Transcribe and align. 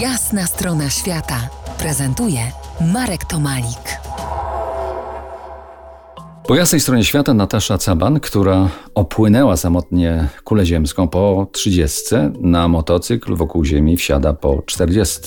Jasna 0.00 0.46
strona 0.46 0.90
świata 0.90 1.48
prezentuje 1.78 2.40
Marek 2.92 3.24
Tomalik. 3.24 4.00
Po 6.48 6.54
jasnej 6.54 6.80
stronie 6.80 7.04
świata 7.04 7.34
Natasza 7.34 7.78
Caban, 7.78 8.20
która 8.20 8.68
opłynęła 8.94 9.56
samotnie 9.56 10.28
kulę 10.44 10.66
ziemską 10.66 11.08
po 11.08 11.46
30, 11.52 12.04
na 12.40 12.68
motocykl 12.68 13.36
wokół 13.36 13.64
Ziemi 13.64 13.96
wsiada 13.96 14.32
po 14.32 14.62
40. 14.66 15.20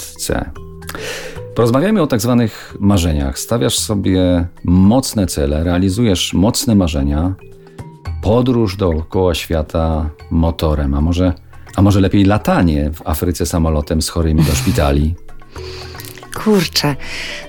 Porozmawiajmy 1.56 2.02
o 2.02 2.08
tak 2.08 2.22
zwanych 2.22 2.76
marzeniach. 2.80 3.40
Stawiasz 3.40 3.80
sobie 3.80 4.48
mocne 4.64 5.28
cele, 5.28 5.64
realizujesz 5.64 6.34
mocne 6.34 6.76
marzenia, 6.76 7.34
podróż 8.22 8.78
dookoła 8.78 9.36
świata 9.36 10.10
motorem, 10.32 10.94
a 10.94 11.02
może, 11.02 11.34
a 11.76 11.82
może 11.82 12.00
lepiej 12.00 12.26
latanie 12.26 12.92
w 12.94 13.08
Afryce 13.08 13.46
samolotem 13.46 14.02
z 14.02 14.10
chorymi 14.10 14.44
do 14.44 14.56
szpitali. 14.56 15.16
Kurczę, 16.44 16.96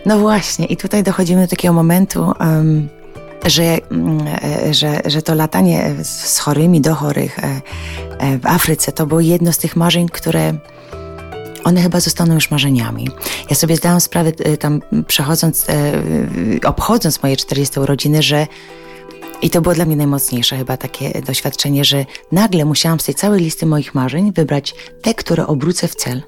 no 0.07 0.19
właśnie, 0.19 0.67
i 0.67 0.77
tutaj 0.77 1.03
dochodzimy 1.03 1.43
do 1.43 1.49
takiego 1.49 1.75
momentu, 1.75 2.33
um, 2.41 2.89
że, 3.47 3.79
mm, 3.91 4.27
e, 4.43 4.75
że, 4.75 5.01
że 5.05 5.23
to 5.23 5.35
latanie 5.35 5.95
z 6.03 6.39
chorymi 6.39 6.81
do 6.81 6.95
chorych 6.95 7.39
e, 7.39 7.61
e, 8.19 8.39
w 8.39 8.47
Afryce 8.47 8.93
to 8.93 9.07
było 9.07 9.21
jedno 9.21 9.53
z 9.53 9.59
tych 9.59 9.77
marzeń, 9.77 10.09
które 10.09 10.55
one 11.65 11.83
chyba 11.83 12.01
zostaną 12.01 12.35
już 12.35 12.51
marzeniami. 12.51 13.09
Ja 13.51 13.57
sobie 13.57 13.77
zdałam 13.77 14.01
sprawę 14.01 14.33
tam 14.33 14.81
przechodząc, 15.07 15.67
obchodząc 16.65 17.23
moje 17.23 17.37
40 17.37 17.81
urodziny, 17.81 18.23
że 18.23 18.47
i 19.43 19.51
to 19.51 19.61
było 19.61 19.75
dla 19.75 19.85
mnie 19.85 19.97
najmocniejsze 19.97 20.57
chyba 20.57 20.77
takie 20.77 21.23
doświadczenie, 21.27 21.85
że 21.85 22.05
nagle 22.33 22.65
musiałam 22.65 23.01
z 23.01 23.05
tej 23.05 23.15
całej 23.15 23.41
listy 23.41 23.67
moich 23.67 23.95
marzeń 23.95 24.33
wybrać 24.33 24.75
te, 25.03 25.15
które 25.15 25.47
obrócę 25.47 25.89
w 25.89 25.95
cel 25.95 26.23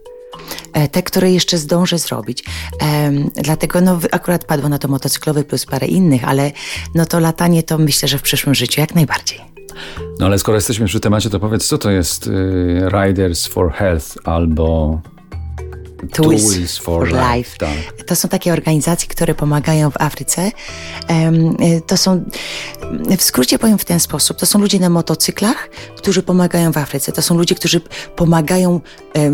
E, 0.72 0.88
te, 0.88 1.02
które 1.02 1.32
jeszcze 1.32 1.58
zdążę 1.58 1.98
zrobić. 1.98 2.44
Dlatego 3.34 3.80
no, 3.80 3.98
akurat 4.12 4.44
padło 4.44 4.68
na 4.68 4.78
to 4.78 4.88
motocyklowy 4.88 5.44
plus 5.44 5.66
parę 5.66 5.86
innych, 5.86 6.24
ale 6.24 6.52
no 6.94 7.06
to 7.06 7.20
latanie 7.20 7.62
to 7.62 7.78
myślę, 7.78 8.08
że 8.08 8.18
w 8.18 8.22
przyszłym 8.22 8.54
życiu 8.54 8.80
jak 8.80 8.94
najbardziej. 8.94 9.40
No 10.18 10.26
ale 10.26 10.38
skoro 10.38 10.56
jesteśmy 10.56 10.86
przy 10.86 11.00
temacie, 11.00 11.30
to 11.30 11.40
powiedz, 11.40 11.66
co 11.66 11.78
to 11.78 11.90
jest 11.90 12.26
y, 12.26 12.88
Riders 12.92 13.46
for 13.46 13.72
Health 13.72 14.18
albo 14.24 15.00
Tools, 16.12 16.78
for, 16.78 17.08
Life. 17.08 17.58
Tak. 17.58 18.02
To 18.06 18.16
są 18.16 18.28
takie 18.28 18.52
organizacje, 18.52 19.08
które 19.08 19.34
pomagają 19.34 19.90
w 19.90 20.00
Afryce. 20.00 20.46
Y, 20.46 21.80
to 21.86 21.96
są, 21.96 22.24
w 23.18 23.22
skrócie 23.22 23.58
powiem 23.58 23.78
w 23.78 23.84
ten 23.84 24.00
sposób, 24.00 24.36
to 24.36 24.46
są 24.46 24.58
ludzie 24.58 24.80
na 24.80 24.90
motocyklach, 24.90 25.68
którzy 25.96 26.22
pomagają 26.22 26.72
w 26.72 26.76
Afryce. 26.76 27.12
To 27.12 27.22
są 27.22 27.38
ludzie, 27.38 27.54
którzy 27.54 27.80
pomagają 28.16 28.80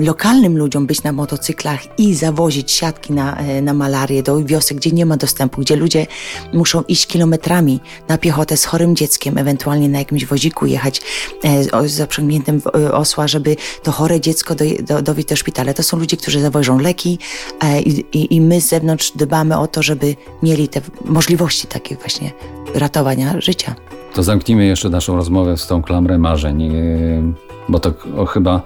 lokalnym 0.01 0.59
ludziom 0.59 0.87
być 0.87 1.03
na 1.03 1.13
motocyklach 1.13 1.99
i 1.99 2.15
zawozić 2.15 2.73
siatki 2.73 3.13
na, 3.13 3.37
e, 3.37 3.63
na 3.63 3.75
malarię 3.75 4.23
do 4.23 4.45
wiosek, 4.45 4.77
gdzie 4.77 4.91
nie 4.91 5.07
ma 5.07 5.17
dostępu, 5.17 5.61
gdzie 5.61 5.77
ludzie 5.77 6.07
muszą 6.53 6.83
iść 6.83 7.07
kilometrami 7.07 7.81
na 8.09 8.19
piechotę 8.19 8.57
z 8.57 8.65
chorym 8.65 8.97
dzieckiem, 8.97 9.39
ewentualnie 9.39 9.89
na 9.89 9.99
jakimś 9.99 10.25
woziku 10.25 10.67
jechać 10.67 11.01
e, 11.45 11.89
z 11.89 11.93
zaprzęgniętym 11.93 12.63
e, 12.75 12.93
osła, 12.93 13.29
żeby 13.29 13.57
to 13.83 13.93
chore 13.93 14.21
dziecko 14.21 14.55
do, 14.55 14.65
do, 14.81 15.03
dowieść 15.03 15.29
do 15.29 15.37
szpitala. 15.37 15.75
To 15.75 15.83
są 15.83 15.97
ludzie, 15.97 16.17
którzy 16.17 16.41
zawożą 16.41 16.62
leki 16.79 17.19
i, 17.85 18.05
i, 18.13 18.35
i 18.35 18.41
my 18.41 18.61
z 18.61 18.69
zewnątrz 18.69 19.13
dbamy 19.17 19.59
o 19.59 19.67
to, 19.67 19.83
żeby 19.83 20.17
mieli 20.43 20.69
te 20.69 20.81
możliwości 21.05 21.67
takie 21.67 21.97
właśnie 21.97 22.31
ratowania 22.75 23.41
życia. 23.41 23.75
To 24.15 24.23
zamknijmy 24.23 24.67
jeszcze 24.67 24.89
naszą 24.89 25.17
rozmowę 25.17 25.57
z 25.57 25.67
tą 25.67 25.83
klamrę 25.83 26.19
marzeń, 26.19 26.73
bo 27.69 27.81
to 27.81 27.95
chyba 28.27 28.63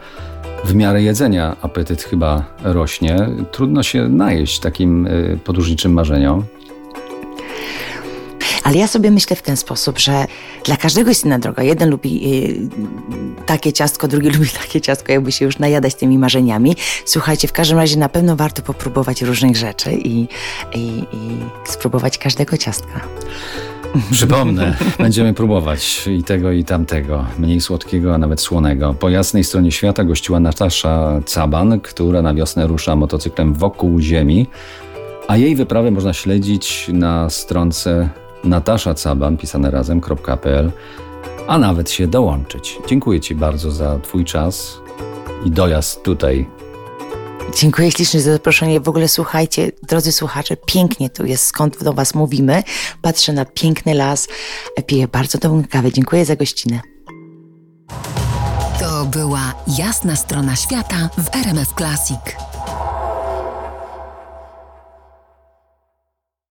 w 0.65 0.75
miarę 0.75 1.03
jedzenia 1.03 1.57
apetyt 1.63 2.03
chyba 2.03 2.45
rośnie. 2.63 3.29
Trudno 3.53 3.83
się 3.83 4.09
najeść 4.09 4.61
takim 4.61 5.07
y, 5.07 5.39
podróżniczym 5.45 5.93
marzeniom. 5.93 6.45
Ale 8.67 8.77
ja 8.77 8.87
sobie 8.87 9.11
myślę 9.11 9.37
w 9.37 9.43
ten 9.43 9.57
sposób, 9.57 9.99
że 9.99 10.27
dla 10.65 10.77
każdego 10.77 11.09
jest 11.09 11.25
inna 11.25 11.39
droga. 11.39 11.63
Jeden 11.63 11.91
lubi 11.91 12.35
y, 12.35 13.47
takie 13.47 13.73
ciastko, 13.73 14.09
drugi 14.09 14.31
lubi 14.39 14.49
takie 14.49 14.81
ciastko, 14.81 15.13
jakby 15.13 15.33
się 15.33 15.45
już 15.45 15.59
najadać 15.59 15.95
tymi 15.95 16.19
marzeniami. 16.19 16.77
Słuchajcie, 17.05 17.49
w 17.49 17.53
każdym 17.53 17.79
razie 17.79 17.99
na 17.99 18.09
pewno 18.09 18.37
warto 18.37 18.63
popróbować 18.63 19.23
różnych 19.23 19.57
rzeczy 19.57 19.93
i, 19.93 20.29
i, 20.75 21.05
i 21.13 21.39
spróbować 21.65 22.19
każdego 22.19 22.57
ciastka. 22.57 23.01
Przypomnę, 24.11 24.77
będziemy 24.99 25.35
próbować 25.35 26.07
i 26.07 26.25
tego, 26.25 26.53
i 26.53 26.65
tamtego. 26.65 27.27
Mniej 27.39 27.61
słodkiego, 27.61 28.15
a 28.15 28.19
nawet 28.19 28.41
słonego. 28.41 28.95
Po 28.95 29.09
jasnej 29.09 29.45
stronie 29.45 29.73
świata 29.73 30.05
gościła 30.05 30.41
Natasza 30.41 31.21
Caban, 31.25 31.81
która 31.81 32.23
na 32.23 32.35
wiosnę 32.35 32.67
rusza 32.67 32.97
motocyklem 32.97 33.55
wokół 33.55 34.01
Ziemi, 34.01 34.47
a 35.29 35.37
jej 35.37 35.57
wyprawę 35.57 35.91
można 35.91 36.13
śledzić 36.13 36.91
na 36.93 37.31
stronce 37.31 38.09
nataszacaban, 38.47 39.37
pisane 39.37 39.71
razem.pl, 39.71 40.73
a 41.49 41.59
nawet 41.59 41.91
się 41.91 42.07
dołączyć. 42.07 42.79
Dziękuję 42.89 43.21
Ci 43.21 43.35
bardzo 43.35 43.71
za 43.71 43.99
Twój 43.99 44.25
czas 44.25 44.81
i 45.45 45.51
dojazd 45.51 46.03
tutaj 46.03 46.47
Dziękuję 47.55 47.91
ślicznie 47.91 48.21
za 48.21 48.33
zaproszenie. 48.33 48.81
W 48.81 48.89
ogóle 48.89 49.09
słuchajcie, 49.09 49.73
drodzy 49.83 50.13
słuchacze, 50.13 50.57
pięknie 50.67 51.11
tu 51.11 51.27
jest, 51.27 51.47
skąd 51.47 51.85
do 51.85 51.93
Was 51.93 52.15
mówimy. 52.15 52.63
Patrzę 53.03 53.33
na 53.33 53.45
piękny 53.45 53.95
las, 53.95 54.29
piję 54.87 55.09
bardzo 55.09 55.39
dobrą 55.39 55.63
kawę. 55.71 55.93
Dziękuję 55.93 56.25
za 56.25 56.37
gościnę. 56.37 56.81
To 58.81 59.05
była 59.05 59.55
jasna 59.79 60.17
strona 60.17 60.57
świata 60.57 61.11
w 61.19 61.37
RMF 61.37 61.69
Classic. 61.77 62.21